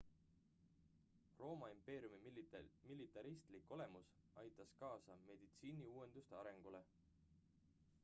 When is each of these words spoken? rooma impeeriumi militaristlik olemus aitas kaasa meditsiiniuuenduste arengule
rooma 1.41 1.69
impeeriumi 1.73 2.33
militaristlik 3.01 3.71
olemus 3.77 4.11
aitas 4.45 4.75
kaasa 4.83 5.21
meditsiiniuuenduste 5.31 6.41
arengule 6.43 6.87